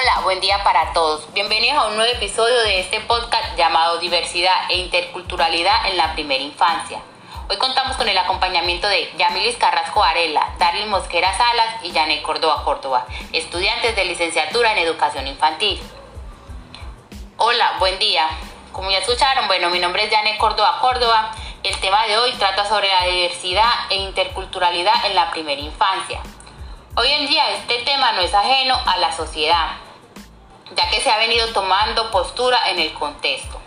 Hola, 0.00 0.20
buen 0.22 0.38
día 0.38 0.62
para 0.62 0.92
todos. 0.92 1.32
Bienvenidos 1.32 1.76
a 1.76 1.88
un 1.88 1.96
nuevo 1.96 2.12
episodio 2.12 2.62
de 2.62 2.78
este 2.78 3.00
podcast 3.00 3.56
llamado 3.56 3.98
Diversidad 3.98 4.70
e 4.70 4.76
Interculturalidad 4.76 5.88
en 5.88 5.96
la 5.96 6.12
Primera 6.12 6.40
Infancia. 6.40 7.00
Hoy 7.48 7.56
contamos 7.56 7.96
con 7.96 8.08
el 8.08 8.16
acompañamiento 8.16 8.86
de 8.86 9.12
Yamilis 9.18 9.56
Carrasco 9.56 10.04
Arela, 10.04 10.54
Darlin 10.56 10.88
Mosquera 10.88 11.36
Salas 11.36 11.82
y 11.82 11.90
Janet 11.90 12.22
Córdoba 12.22 12.62
Córdoba, 12.64 13.06
estudiantes 13.32 13.96
de 13.96 14.04
licenciatura 14.04 14.70
en 14.70 14.78
Educación 14.78 15.26
Infantil. 15.26 15.82
Hola, 17.36 17.72
buen 17.80 17.98
día. 17.98 18.28
Como 18.70 18.92
ya 18.92 18.98
escucharon, 18.98 19.48
bueno, 19.48 19.68
mi 19.70 19.80
nombre 19.80 20.04
es 20.04 20.12
Janet 20.12 20.38
Córdoba 20.38 20.78
Córdoba. 20.80 21.32
El 21.64 21.76
tema 21.80 22.06
de 22.06 22.18
hoy 22.18 22.30
trata 22.34 22.64
sobre 22.64 22.86
la 22.86 23.04
diversidad 23.04 23.72
e 23.90 23.96
interculturalidad 23.96 25.06
en 25.06 25.16
la 25.16 25.32
primera 25.32 25.60
infancia. 25.60 26.20
Hoy 26.94 27.10
en 27.10 27.26
día 27.26 27.50
este 27.50 27.78
tema 27.82 28.12
no 28.12 28.20
es 28.20 28.34
ajeno 28.34 28.76
a 28.86 28.96
la 28.96 29.12
sociedad, 29.12 29.70
ya 30.74 30.90
que 30.90 31.00
se 31.00 31.10
ha 31.10 31.18
venido 31.18 31.48
tomando 31.52 32.10
postura 32.10 32.70
en 32.70 32.78
el 32.78 32.92
contexto. 32.94 33.60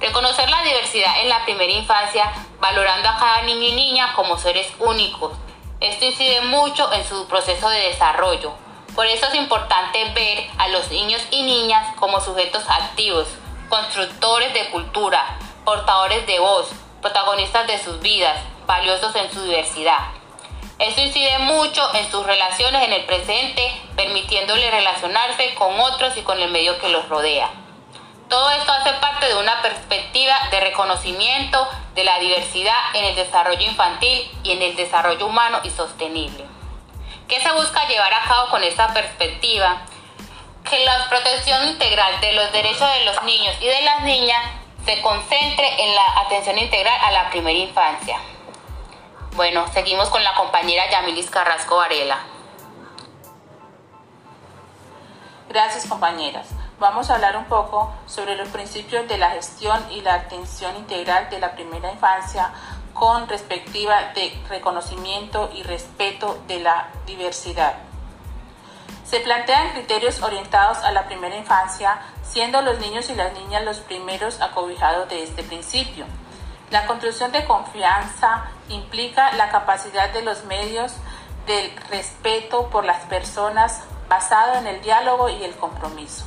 Reconocer 0.00 0.50
la 0.50 0.62
diversidad 0.62 1.20
en 1.20 1.28
la 1.28 1.44
primera 1.44 1.72
infancia, 1.72 2.30
valorando 2.60 3.08
a 3.08 3.18
cada 3.18 3.42
niño 3.42 3.68
y 3.68 3.72
niña 3.72 4.12
como 4.14 4.36
seres 4.36 4.70
únicos. 4.78 5.32
Esto 5.80 6.04
incide 6.04 6.42
mucho 6.42 6.92
en 6.92 7.06
su 7.06 7.26
proceso 7.26 7.68
de 7.68 7.88
desarrollo. 7.88 8.52
Por 8.94 9.06
eso 9.06 9.26
es 9.26 9.34
importante 9.34 10.04
ver 10.14 10.48
a 10.58 10.68
los 10.68 10.90
niños 10.90 11.22
y 11.30 11.42
niñas 11.42 11.94
como 11.96 12.20
sujetos 12.20 12.64
activos, 12.68 13.28
constructores 13.68 14.54
de 14.54 14.70
cultura, 14.70 15.38
portadores 15.64 16.26
de 16.26 16.38
voz, 16.38 16.68
protagonistas 17.02 17.66
de 17.66 17.82
sus 17.82 18.00
vidas, 18.00 18.38
valiosos 18.66 19.14
en 19.16 19.30
su 19.32 19.42
diversidad. 19.42 20.15
Esto 20.78 21.00
incide 21.00 21.38
mucho 21.38 21.82
en 21.94 22.10
sus 22.10 22.26
relaciones 22.26 22.84
en 22.84 22.92
el 22.92 23.04
presente, 23.06 23.72
permitiéndole 23.96 24.70
relacionarse 24.70 25.54
con 25.54 25.80
otros 25.80 26.14
y 26.18 26.22
con 26.22 26.38
el 26.38 26.50
medio 26.50 26.78
que 26.78 26.90
los 26.90 27.08
rodea. 27.08 27.50
Todo 28.28 28.50
esto 28.50 28.72
hace 28.72 28.92
parte 28.94 29.26
de 29.26 29.36
una 29.36 29.62
perspectiva 29.62 30.34
de 30.50 30.60
reconocimiento 30.60 31.66
de 31.94 32.04
la 32.04 32.18
diversidad 32.18 32.74
en 32.94 33.04
el 33.04 33.16
desarrollo 33.16 33.62
infantil 33.62 34.30
y 34.42 34.52
en 34.52 34.62
el 34.62 34.76
desarrollo 34.76 35.26
humano 35.26 35.60
y 35.62 35.70
sostenible. 35.70 36.44
¿Qué 37.26 37.40
se 37.40 37.52
busca 37.52 37.88
llevar 37.88 38.12
a 38.12 38.24
cabo 38.24 38.50
con 38.50 38.62
esta 38.62 38.92
perspectiva? 38.92 39.82
Que 40.68 40.84
la 40.84 41.08
protección 41.08 41.68
integral 41.68 42.20
de 42.20 42.32
los 42.32 42.52
derechos 42.52 42.88
de 42.98 43.04
los 43.06 43.22
niños 43.22 43.54
y 43.60 43.66
de 43.66 43.80
las 43.80 44.02
niñas 44.02 44.42
se 44.84 45.00
concentre 45.00 45.82
en 45.82 45.94
la 45.94 46.20
atención 46.20 46.58
integral 46.58 46.98
a 47.02 47.12
la 47.12 47.30
primera 47.30 47.58
infancia. 47.58 48.18
Bueno, 49.36 49.66
seguimos 49.70 50.08
con 50.08 50.24
la 50.24 50.34
compañera 50.34 50.90
Yamilis 50.90 51.28
Carrasco 51.28 51.76
Varela. 51.76 52.16
Gracias 55.50 55.84
compañeras. 55.84 56.48
Vamos 56.78 57.10
a 57.10 57.16
hablar 57.16 57.36
un 57.36 57.44
poco 57.44 57.92
sobre 58.06 58.34
los 58.34 58.48
principios 58.48 59.06
de 59.08 59.18
la 59.18 59.32
gestión 59.32 59.78
y 59.92 60.00
la 60.00 60.14
atención 60.14 60.74
integral 60.76 61.28
de 61.28 61.38
la 61.38 61.54
primera 61.54 61.92
infancia 61.92 62.50
con 62.94 63.26
perspectiva 63.26 64.04
de 64.14 64.42
reconocimiento 64.48 65.50
y 65.54 65.64
respeto 65.64 66.42
de 66.46 66.60
la 66.60 66.88
diversidad. 67.04 67.74
Se 69.04 69.20
plantean 69.20 69.72
criterios 69.72 70.22
orientados 70.22 70.78
a 70.78 70.92
la 70.92 71.04
primera 71.04 71.36
infancia, 71.36 72.00
siendo 72.22 72.62
los 72.62 72.78
niños 72.78 73.10
y 73.10 73.14
las 73.14 73.34
niñas 73.34 73.64
los 73.64 73.80
primeros 73.80 74.40
acobijados 74.40 75.10
de 75.10 75.22
este 75.22 75.42
principio. 75.42 76.06
La 76.70 76.86
construcción 76.86 77.30
de 77.32 77.44
confianza 77.44 78.50
implica 78.68 79.32
la 79.32 79.50
capacidad 79.50 80.12
de 80.12 80.22
los 80.22 80.44
medios 80.44 80.92
del 81.46 81.74
respeto 81.90 82.68
por 82.70 82.84
las 82.84 83.04
personas 83.04 83.82
basado 84.08 84.54
en 84.54 84.66
el 84.66 84.82
diálogo 84.82 85.28
y 85.28 85.44
el 85.44 85.54
compromiso. 85.56 86.24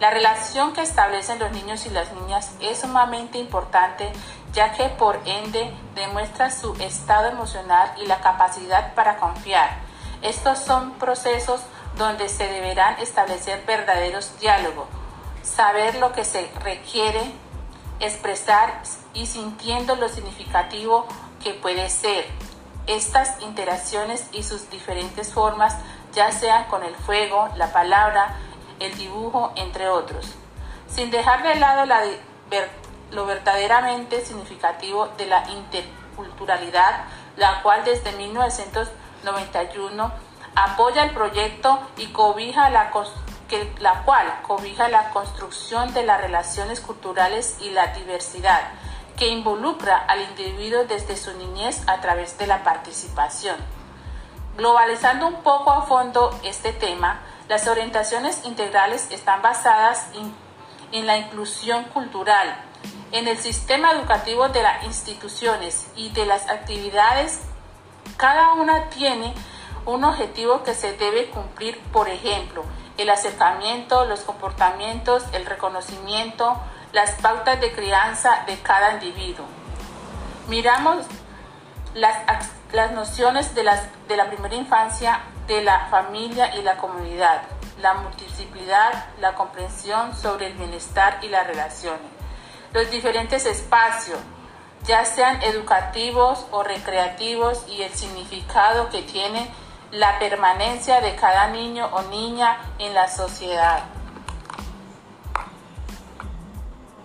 La 0.00 0.10
relación 0.10 0.72
que 0.72 0.82
establecen 0.82 1.38
los 1.38 1.52
niños 1.52 1.86
y 1.86 1.90
las 1.90 2.12
niñas 2.12 2.52
es 2.60 2.80
sumamente 2.80 3.38
importante 3.38 4.12
ya 4.52 4.72
que 4.72 4.88
por 4.88 5.20
ende 5.24 5.72
demuestra 5.94 6.50
su 6.50 6.74
estado 6.74 7.28
emocional 7.28 7.92
y 8.00 8.06
la 8.06 8.20
capacidad 8.20 8.94
para 8.94 9.16
confiar. 9.16 9.78
Estos 10.22 10.58
son 10.58 10.92
procesos 10.92 11.60
donde 11.96 12.28
se 12.28 12.46
deberán 12.48 12.98
establecer 13.00 13.64
verdaderos 13.66 14.38
diálogos, 14.40 14.86
saber 15.42 15.96
lo 15.96 16.12
que 16.12 16.24
se 16.24 16.50
requiere, 16.62 17.20
expresar 18.00 18.82
y 19.12 19.26
sintiendo 19.26 19.96
lo 19.96 20.08
significativo 20.08 21.06
que 21.44 21.54
puede 21.54 21.88
ser. 21.90 22.26
Estas 22.86 23.40
interacciones 23.42 24.26
y 24.32 24.42
sus 24.42 24.68
diferentes 24.70 25.32
formas, 25.32 25.76
ya 26.12 26.32
sean 26.32 26.64
con 26.64 26.82
el 26.82 26.94
fuego, 26.94 27.48
la 27.56 27.72
palabra, 27.72 28.36
el 28.80 28.94
dibujo, 28.96 29.52
entre 29.56 29.88
otros, 29.88 30.34
sin 30.88 31.10
dejar 31.10 31.42
de 31.42 31.54
lado 31.54 31.86
lo 33.10 33.26
verdaderamente 33.26 34.24
significativo 34.24 35.08
de 35.16 35.26
la 35.26 35.48
interculturalidad, 35.50 37.04
la 37.36 37.62
cual 37.62 37.84
desde 37.84 38.12
1991 38.12 40.12
apoya 40.54 41.04
el 41.04 41.10
proyecto 41.10 41.80
y 41.96 42.06
cobija 42.06 42.70
la 42.70 42.90
la 43.80 44.02
cual 44.04 44.40
cobija 44.42 44.88
la 44.88 45.10
construcción 45.10 45.92
de 45.94 46.04
las 46.04 46.20
relaciones 46.20 46.80
culturales 46.80 47.56
y 47.60 47.70
la 47.70 47.88
diversidad, 47.88 48.62
que 49.16 49.28
involucra 49.28 49.96
al 49.96 50.22
individuo 50.22 50.84
desde 50.84 51.16
su 51.16 51.32
niñez 51.36 51.82
a 51.86 52.00
través 52.00 52.36
de 52.38 52.46
la 52.46 52.64
participación. 52.64 53.56
Globalizando 54.56 55.26
un 55.26 55.42
poco 55.42 55.70
a 55.70 55.82
fondo 55.82 56.30
este 56.42 56.72
tema, 56.72 57.20
las 57.48 57.66
orientaciones 57.66 58.44
integrales 58.44 59.10
están 59.10 59.42
basadas 59.42 60.08
en, 60.92 61.06
la 61.06 61.18
inclusión 61.18 61.84
cultural, 61.84 62.56
en 63.10 63.26
el 63.26 63.36
sistema 63.36 63.90
educativo 63.92 64.48
de 64.48 64.62
las 64.62 64.84
instituciones 64.84 65.88
y 65.96 66.10
de 66.10 66.24
las 66.24 66.48
actividades. 66.48 67.40
Cada 68.16 68.52
una 68.52 68.88
tiene 68.90 69.34
un 69.86 70.04
objetivo 70.04 70.62
que 70.62 70.74
se 70.74 70.96
debe 70.96 71.30
cumplir, 71.30 71.80
por 71.92 72.08
ejemplo, 72.08 72.64
el 72.96 73.10
acercamiento, 73.10 74.04
los 74.04 74.20
comportamientos, 74.20 75.24
el 75.32 75.46
reconocimiento, 75.46 76.56
las 76.94 77.10
pautas 77.20 77.60
de 77.60 77.72
crianza 77.72 78.44
de 78.46 78.56
cada 78.60 78.92
individuo. 78.92 79.44
Miramos 80.46 81.04
las, 81.92 82.92
nociones 82.92 83.52
de, 83.56 83.68
de 84.08 84.16
la 84.16 84.30
primera 84.30 84.54
infancia, 84.54 85.20
de 85.48 85.62
la 85.62 85.88
familia 85.90 86.54
y 86.54 86.62
la 86.62 86.76
comunidad, 86.76 87.42
la 87.80 87.94
multiplicidad, 87.94 89.06
la 89.20 89.34
comprensión 89.34 90.14
sobre 90.14 90.46
el 90.46 90.54
bienestar 90.54 91.18
y 91.22 91.28
las 91.28 91.46
relaciones, 91.48 92.06
los 92.72 92.88
diferentes 92.92 93.44
espacios, 93.44 94.20
ya 94.86 95.04
sean 95.04 95.42
educativos 95.42 96.46
o 96.52 96.62
recreativos 96.62 97.64
y 97.68 97.82
el 97.82 97.92
significado 97.92 98.88
que 98.90 99.02
tiene 99.02 99.50
la 99.90 100.20
permanencia 100.20 101.00
de 101.00 101.16
cada 101.16 101.48
niño 101.48 101.86
o 101.92 102.02
niña 102.02 102.56
en 102.78 102.94
la 102.94 103.08
sociedad. 103.08 103.93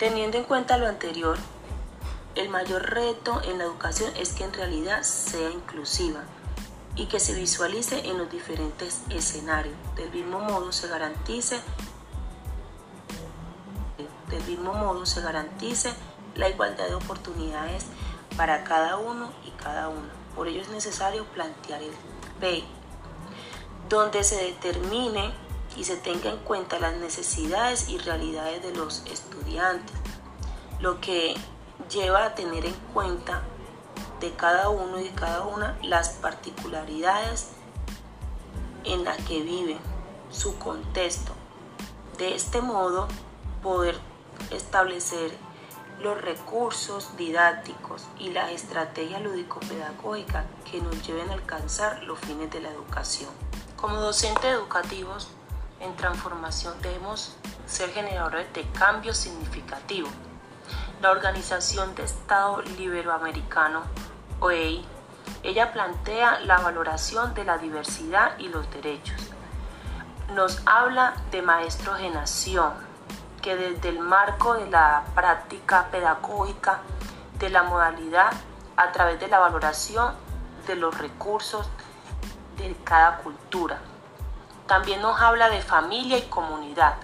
Teniendo 0.00 0.38
en 0.38 0.44
cuenta 0.44 0.78
lo 0.78 0.88
anterior, 0.88 1.36
el 2.34 2.48
mayor 2.48 2.88
reto 2.88 3.42
en 3.44 3.58
la 3.58 3.64
educación 3.64 4.10
es 4.16 4.32
que 4.32 4.44
en 4.44 4.54
realidad 4.54 5.02
sea 5.02 5.50
inclusiva 5.50 6.22
y 6.96 7.04
que 7.04 7.20
se 7.20 7.34
visualice 7.34 8.08
en 8.08 8.16
los 8.16 8.30
diferentes 8.30 9.02
escenarios. 9.10 9.74
Del 9.96 10.10
mismo 10.10 10.40
modo 10.40 10.72
se 10.72 10.88
garantice 10.88 11.60
del 14.30 14.42
mismo 14.44 14.72
modo 14.72 15.04
se 15.04 15.20
garantice 15.20 15.92
la 16.34 16.48
igualdad 16.48 16.88
de 16.88 16.94
oportunidades 16.94 17.84
para 18.38 18.64
cada 18.64 18.96
uno 18.96 19.30
y 19.44 19.50
cada 19.62 19.90
una. 19.90 20.08
Por 20.34 20.48
ello 20.48 20.62
es 20.62 20.70
necesario 20.70 21.26
plantear 21.26 21.82
el 21.82 22.64
donde 23.90 24.24
se 24.24 24.36
determine 24.36 25.30
y 25.76 25.84
se 25.84 25.96
tenga 25.96 26.30
en 26.30 26.38
cuenta 26.38 26.78
las 26.78 26.96
necesidades 26.96 27.88
y 27.88 27.98
realidades 27.98 28.62
de 28.62 28.74
los 28.74 29.04
estudiantes, 29.06 29.96
lo 30.80 31.00
que 31.00 31.34
lleva 31.90 32.24
a 32.24 32.34
tener 32.34 32.66
en 32.66 32.74
cuenta 32.92 33.42
de 34.20 34.32
cada 34.32 34.68
uno 34.68 34.98
y 35.00 35.04
de 35.04 35.14
cada 35.14 35.42
una 35.46 35.78
las 35.82 36.10
particularidades 36.10 37.48
en 38.84 39.04
las 39.04 39.16
que 39.24 39.42
viven, 39.42 39.78
su 40.30 40.58
contexto. 40.58 41.32
De 42.18 42.34
este 42.34 42.60
modo, 42.60 43.08
poder 43.62 43.98
establecer 44.50 45.32
los 46.00 46.20
recursos 46.20 47.16
didácticos 47.16 48.06
y 48.18 48.30
las 48.30 48.50
estrategias 48.52 49.22
lúdico-pedagógicas 49.22 50.46
que 50.70 50.80
nos 50.80 51.06
lleven 51.06 51.30
a 51.30 51.34
alcanzar 51.34 52.02
los 52.04 52.18
fines 52.18 52.50
de 52.50 52.60
la 52.60 52.70
educación. 52.70 53.30
Como 53.76 53.96
docentes 53.96 54.52
educativos 54.52 55.28
en 55.80 55.96
transformación 55.96 56.74
debemos 56.82 57.36
ser 57.66 57.90
generadores 57.90 58.52
de 58.52 58.62
cambios 58.70 59.16
significativos. 59.16 60.12
La 61.00 61.10
Organización 61.10 61.94
de 61.94 62.04
Estado 62.04 62.62
Liberoamericano, 62.62 63.82
OEI, 64.40 64.86
ella 65.42 65.72
plantea 65.72 66.40
la 66.40 66.58
valoración 66.58 67.34
de 67.34 67.44
la 67.44 67.58
diversidad 67.58 68.38
y 68.38 68.48
los 68.48 68.70
derechos. 68.70 69.20
nos 70.34 70.62
habla 70.64 71.14
de 71.32 71.42
maestros 71.42 71.98
de 71.98 72.08
nación, 72.10 72.72
que 73.42 73.56
desde 73.56 73.88
el 73.88 73.98
marco 73.98 74.54
de 74.54 74.70
la 74.70 75.02
práctica 75.14 75.88
pedagógica, 75.90 76.80
de 77.40 77.48
la 77.48 77.64
modalidad, 77.64 78.30
a 78.76 78.92
través 78.92 79.18
de 79.18 79.26
la 79.26 79.40
valoración 79.40 80.14
de 80.68 80.76
los 80.76 80.96
recursos 80.96 81.68
de 82.58 82.76
cada 82.84 83.16
cultura. 83.18 83.80
También 84.70 85.02
nos 85.02 85.20
habla 85.20 85.48
de 85.48 85.60
familia 85.62 86.16
y 86.16 86.28
comunidad, 86.28 86.94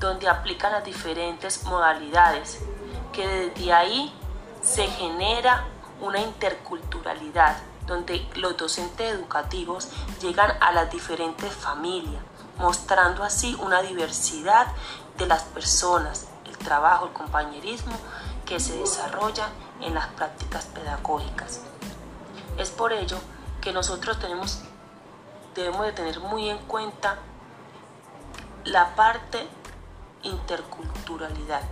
donde 0.00 0.28
aplican 0.28 0.72
las 0.72 0.84
diferentes 0.84 1.62
modalidades, 1.62 2.58
que 3.12 3.28
desde 3.28 3.72
ahí 3.72 4.12
se 4.60 4.88
genera 4.88 5.68
una 6.00 6.18
interculturalidad, 6.18 7.58
donde 7.86 8.28
los 8.34 8.56
docentes 8.56 9.14
educativos 9.14 9.88
llegan 10.20 10.52
a 10.60 10.72
las 10.72 10.90
diferentes 10.90 11.54
familias, 11.54 12.24
mostrando 12.58 13.22
así 13.22 13.56
una 13.60 13.82
diversidad 13.82 14.66
de 15.16 15.26
las 15.26 15.44
personas, 15.44 16.26
el 16.44 16.58
trabajo, 16.58 17.06
el 17.06 17.12
compañerismo 17.12 17.96
que 18.44 18.58
se 18.58 18.76
desarrolla 18.76 19.46
en 19.80 19.94
las 19.94 20.08
prácticas 20.08 20.64
pedagógicas. 20.64 21.60
Es 22.58 22.70
por 22.70 22.92
ello 22.92 23.18
que 23.60 23.72
nosotros 23.72 24.18
tenemos, 24.18 24.64
debemos 25.60 25.86
de 25.86 25.92
tener 25.92 26.20
muy 26.20 26.48
en 26.48 26.58
cuenta 26.58 27.18
la 28.64 28.94
parte 28.94 29.46
interculturalidad, 30.22 31.62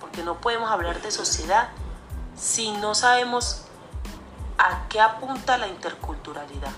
porque 0.00 0.22
no 0.22 0.40
podemos 0.40 0.70
hablar 0.70 1.00
de 1.02 1.10
sociedad 1.10 1.68
si 2.36 2.72
no 2.72 2.94
sabemos 2.94 3.64
a 4.56 4.88
qué 4.88 5.00
apunta 5.00 5.58
la 5.58 5.68
interculturalidad, 5.68 6.72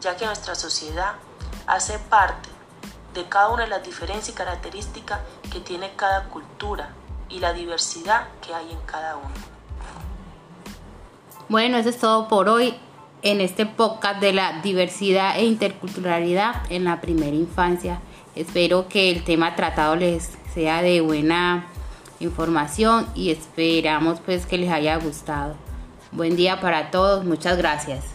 ya 0.00 0.16
que 0.16 0.26
nuestra 0.26 0.54
sociedad 0.54 1.14
hace 1.66 1.98
parte 1.98 2.48
de 3.14 3.28
cada 3.28 3.48
una 3.48 3.64
de 3.64 3.70
las 3.70 3.82
diferencias 3.82 4.28
y 4.30 4.32
características 4.32 5.20
que 5.52 5.60
tiene 5.60 5.94
cada 5.94 6.24
cultura 6.24 6.90
y 7.28 7.38
la 7.38 7.52
diversidad 7.52 8.28
que 8.40 8.54
hay 8.54 8.70
en 8.72 8.80
cada 8.82 9.16
uno. 9.16 9.34
Bueno, 11.48 11.76
eso 11.76 11.88
es 11.90 11.98
todo 11.98 12.28
por 12.28 12.48
hoy 12.48 12.80
en 13.24 13.40
este 13.40 13.64
podcast 13.64 14.20
de 14.20 14.34
la 14.34 14.60
diversidad 14.62 15.38
e 15.38 15.44
interculturalidad 15.44 16.56
en 16.68 16.84
la 16.84 17.00
primera 17.00 17.34
infancia. 17.34 18.00
Espero 18.36 18.86
que 18.86 19.10
el 19.10 19.24
tema 19.24 19.56
tratado 19.56 19.96
les 19.96 20.30
sea 20.52 20.82
de 20.82 21.00
buena 21.00 21.66
información 22.20 23.06
y 23.14 23.30
esperamos 23.30 24.20
pues 24.20 24.44
que 24.44 24.58
les 24.58 24.70
haya 24.70 24.96
gustado. 24.98 25.56
Buen 26.12 26.36
día 26.36 26.60
para 26.60 26.90
todos, 26.90 27.24
muchas 27.24 27.56
gracias. 27.56 28.13